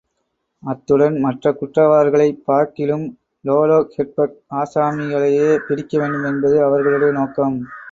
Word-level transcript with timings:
அத்துடன் 0.63 1.17
மற்றக் 1.19 1.59
குற்றவாளிகளைப் 1.59 2.39
பார்க்கிலும், 2.45 3.05
லோலோஹெட்பக் 3.45 4.35
ஆசாமிகளையே 4.55 5.47
பிடிக்கவேண்டும் 5.69 6.25
என்பது 6.25 6.63
அவர்களுடைய 6.63 7.13
நோக்கம். 7.13 7.57